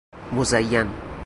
مزین 0.31 0.87